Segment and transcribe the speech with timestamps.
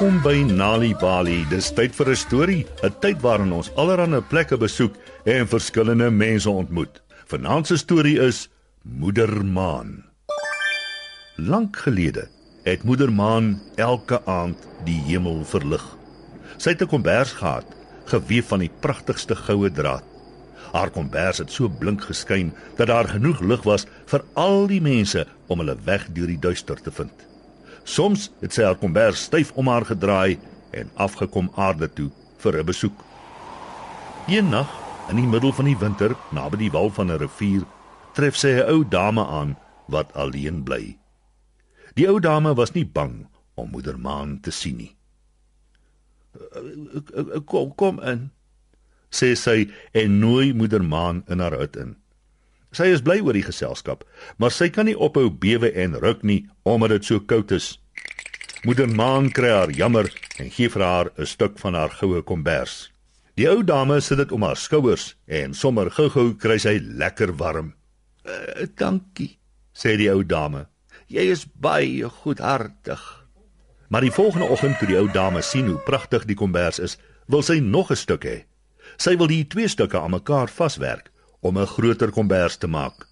[0.00, 1.42] Welkom by Nali Bali.
[1.50, 4.94] Dis tyd vir 'n storie, 'n tyd waarin ons allerlei plekke besoek
[5.24, 7.02] en verskillende mense ontmoet.
[7.28, 8.48] Vanaand se storie is
[8.82, 10.04] Moeder Maan.
[11.36, 12.28] Lank gelede
[12.64, 14.56] het Moeder Maan elke aand
[14.86, 15.84] die hemel verlig.
[16.56, 17.66] Sy het 'n kombers gehad,
[18.06, 20.04] gewewe van die pragtigste goue draad.
[20.72, 25.26] Haar kombers het so blink geskyn dat daar genoeg lig was vir al die mense
[25.46, 27.29] om hulle weg deur die duister te vind.
[27.90, 30.38] Soms het sy haar kombers styf om haar gedraai
[30.78, 32.98] en afgekom aarde toe vir 'n besoek.
[34.28, 34.70] Eendag,
[35.10, 37.66] in die middel van die winter, naby die wal van 'n rivier,
[38.14, 39.56] tref sy 'n ou dame aan
[39.88, 40.98] wat alleen bly.
[41.94, 44.96] Die ou dame was nie bang om moeder maan te sien nie.
[47.44, 48.30] "Kom, kom in,"
[49.10, 51.96] sê sy en nooi moeder maan in haar hut in.
[52.70, 54.04] Sy is bly oor die geselskap,
[54.38, 57.78] maar sy kan nie ophou bewe en ruk nie omdat dit so koud is.
[58.60, 62.92] Moeder Maan kry haar jammer en gee vir haar 'n stuk van haar goue kombers.
[63.34, 67.74] Die ou dame sit dit om haar skouers en sommer gou-gou kry sy lekker warm.
[68.26, 69.38] Uh, "Dankie,"
[69.72, 70.66] sê die ou dame.
[71.06, 73.26] "Jy is baie goedhartig."
[73.88, 77.42] Maar die volgende oggend toe die ou dame sien hoe pragtig die kombers is, wil
[77.42, 78.44] sy nog 'n stuk hê.
[78.98, 81.10] Sy wil die twee stukke aan mekaar vaswerk
[81.40, 83.08] om 'n groter kombers te maak.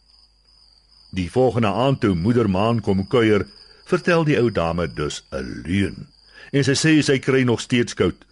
[1.10, 3.46] Die volgende aand toe moeder Maan kom kuier,
[3.88, 6.08] vertel die ou dame dus 'n leuen.
[6.52, 8.26] En sy sê sy kry nog steeds koud.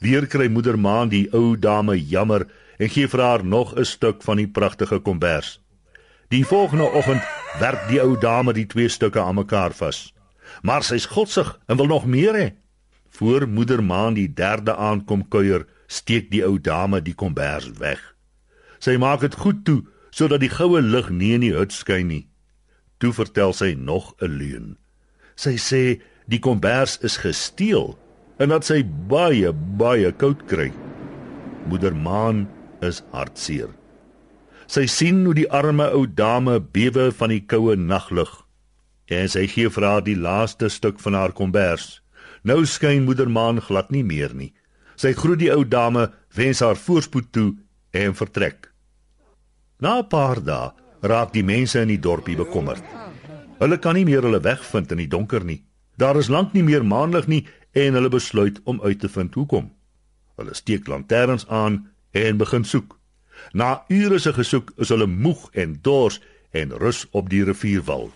[0.00, 2.46] Weer kry moeder Maan die ou dame jammer
[2.78, 5.60] en gee vir haar nog 'n stuk van die pragtige kombers.
[6.28, 7.22] Die volgende oggend
[7.58, 10.14] werk die ou dame die twee stukke aan mekaar vas.
[10.62, 12.52] Maar sy's godsig en wil nog meer hê.
[13.08, 18.14] Voor moeder Maan die derde aand kom kuier, steek die ou dame die kombers weg.
[18.78, 22.28] Sy maak dit goed toe sodat die goue lig nie in die hut skyn nie.
[22.98, 24.76] Toe vertel sy nog 'n leuen.
[25.36, 25.82] Sy sê
[26.30, 27.94] die kombers is gesteel
[28.38, 30.70] en dat sy baie baie koud kry.
[31.70, 32.46] Moeder Maan
[32.84, 33.70] is hartseer.
[34.66, 38.30] Sy sien hoe die arme ou dame bewe van die koue naglug.
[39.12, 42.00] En sy gee vir haar die laaste stuk van haar kombers.
[42.44, 44.52] Nou skyn moeder Maan glad nie meer nie.
[44.96, 47.50] Sy groet die ou dame, wens haar voorspoed toe
[47.92, 48.70] en vertrek.
[49.80, 50.72] Na 'n paar dae
[51.02, 52.84] raak die mense in die dorpie bekommerd.
[53.64, 55.62] Hulle kan nie meer hulle weg vind in die donker nie.
[55.96, 59.70] Daar is lank nie meer maanlig nie en hulle besluit om uit te vind hoekom.
[60.36, 61.78] Hulle steek lanterns aan
[62.12, 62.98] en begin soek.
[63.56, 66.20] Na ure se gesoek is hulle moeg en dors
[66.52, 68.10] en rus op die rivierwal.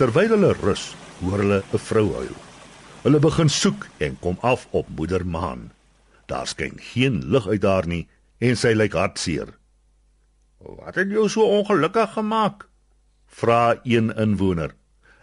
[0.00, 0.86] Terwyl hulle rus,
[1.20, 2.36] hoor hulle 'n vrou huil.
[3.02, 5.70] Hulle begin soek en kom af op moeder Maan.
[6.26, 8.08] Daar skyn geen lig uit daar nie
[8.38, 9.52] en sy lyk hartseer.
[10.58, 12.69] Wat het jou so ongelukkig gemaak?
[13.30, 14.74] Vra een inwoner.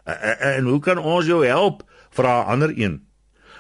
[0.04, 1.84] En, hoe kan ons jou help?
[2.10, 3.04] vra ander een.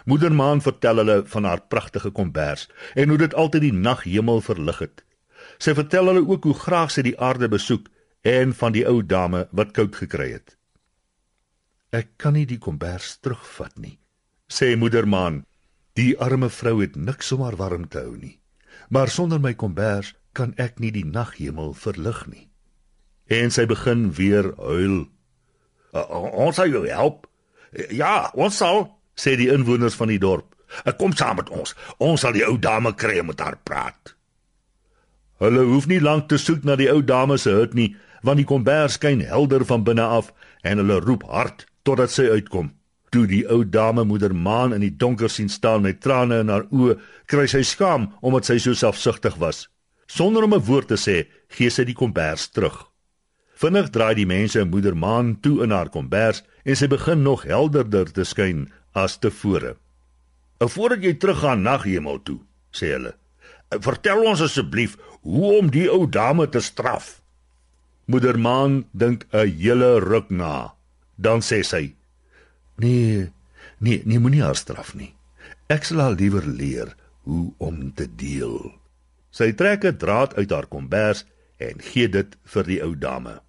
[0.07, 4.79] Moeder Maan vertel hulle van haar pragtige kombers en hoe dit altyd die naghemel verlig
[4.79, 5.03] het.
[5.59, 7.89] Sy vertel hulle ook hoe graag sy die aarde besoek
[8.21, 10.55] en van die ou dame wat koud gekry het.
[11.91, 13.97] Ek kan nie die kombers terugvat nie,
[14.47, 15.43] sê moeder Maan.
[15.99, 18.37] Die arme vrou het niks om haar warm te hou nie.
[18.89, 22.45] Maar sonder my kombers kan ek nie die naghemel verlig nie.
[23.27, 25.05] En sy begin weer huil.
[25.91, 27.25] Ons sal jou help.
[27.91, 28.85] Ja, ons sal,
[29.17, 30.53] sê die inwoners van die dorp.
[30.99, 31.75] Kom saam met ons.
[32.03, 34.13] Ons sal die ou dame kry om met haar praat.
[35.41, 37.91] Hulle hoef nie lank te soek na die ou dame se hut nie,
[38.25, 40.31] want die kombers skyn helder van binne af
[40.65, 42.71] en hulle roep hard totdat sy uitkom.
[43.13, 46.65] Toe die ou dame moeder Maan in die donker sien staan met trane in haar
[46.73, 46.97] oë,
[47.29, 49.67] kry sy skaam omdat sy so selfsugtig was.
[50.07, 52.86] Sonder om 'n woord te sê, gee sy die kombers terug.
[53.57, 58.09] Vinnig draai die mense moeder maan toe in haar kombers en sy begin nog helderder
[58.13, 59.77] te skyn as tevore.
[60.62, 62.39] "En voordat jy teruggaan na hemel toe,"
[62.71, 63.13] sê hulle,
[63.69, 67.21] "vertel ons asseblief hoe om die ou dame te straf."
[68.06, 70.74] Moeder maan dink 'n hele ruk na.
[71.15, 71.95] Dan sê sy:
[72.75, 73.31] "Nee,
[73.80, 75.15] nee, nee, moenie haar straf nie.
[75.68, 78.71] Ek sal haar liewer leer hoe om te deel."
[79.31, 81.25] Sy trek 'n draad uit haar kombers
[81.57, 83.42] en gee dit vir die ou dame.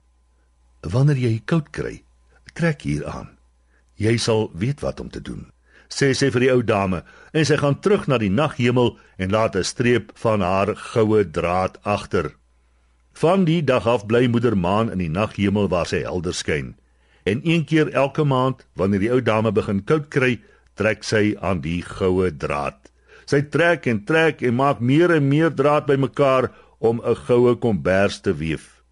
[0.83, 2.03] Wanneer jy koud kry,
[2.55, 3.35] trek hier aan.
[3.99, 5.49] Jy sal weet wat om te doen.
[5.91, 7.03] Sê sy vir die ou dame
[7.33, 11.79] en sy gaan terug na die naghemel en laat 'n streep van haar goue draad
[11.83, 12.35] agter.
[13.13, 16.77] Van die dag af bly moeder maan in die naghemel waar sy helder skyn.
[17.25, 20.41] En een keer elke maand wanneer die ou dame begin koud kry,
[20.75, 22.79] trek sy aan die goue draad.
[23.27, 28.21] Sy trek en trek en maak meer en meer draad bymekaar om 'n goue kombers
[28.21, 28.83] te weef.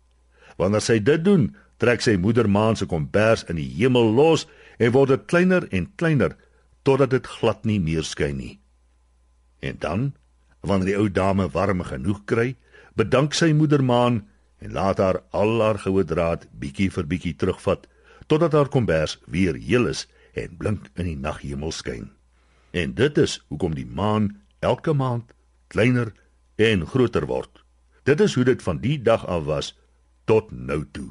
[0.56, 4.46] Wanneer sy dit doen, trek sy moeder maan se kombers in die hemel los
[4.78, 6.36] en word dit kleiner en kleiner
[6.86, 8.54] totdat dit glad nie meer skyn nie.
[9.60, 10.12] En dan,
[10.60, 12.54] wanneer die ou dame warm genoeg kry,
[12.96, 14.22] bedank sy moeder maan
[14.62, 17.86] en laat haar al haar goue draad bietjie vir bietjie terugvat
[18.26, 22.10] totdat haar kombers weer heel is en blink in die naghemel skyn.
[22.72, 25.32] En dit is hoekom die maan elke maand
[25.72, 26.12] kleiner
[26.56, 27.62] en groter word.
[28.04, 29.74] Dit is hoe dit van die dag af was
[30.24, 31.10] tot nou toe.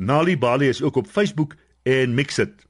[0.00, 2.66] Nali Bali is ook op Facebook en Mixit.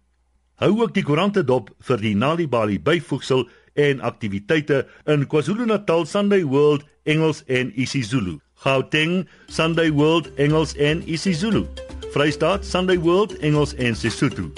[0.55, 3.45] Hou ook die koerante dop vir die Nali Bali byvoegsel
[3.79, 8.41] en aktiwiteite in KwaZulu-Natal Sunday World Engels en isiZulu.
[8.65, 11.69] Gauteng Sunday World Engels en isiZulu.
[12.11, 14.51] Vrystaat Sunday World Engels en Sesotho.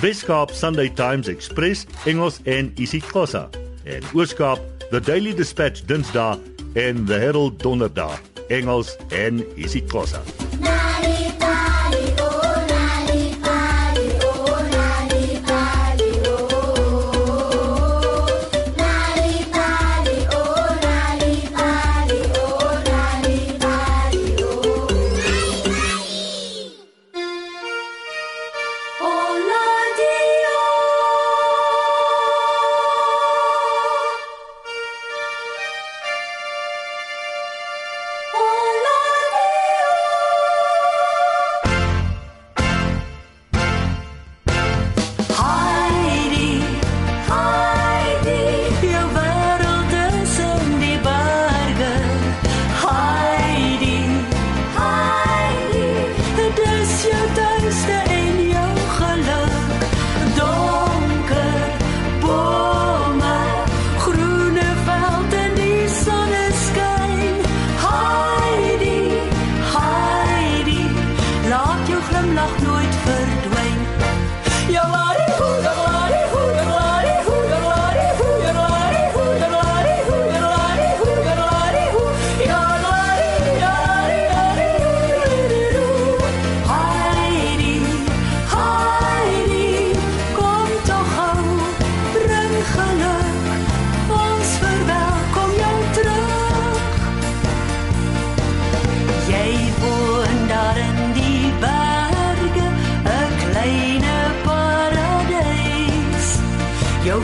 [0.00, 3.48] Weskaap Sunday Times Express Engels en isiXhosa.
[3.84, 6.36] En Ooskaap The Daily Dispatch Dinsdae
[6.72, 10.20] en The Herald Donderdag Engels en isiXhosa.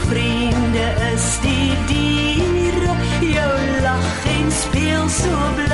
[0.08, 5.65] Vriende is die diere, jou lag en speel so bly.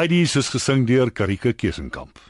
[0.00, 2.29] Heidi is gesing deur Karike Kesenkamp.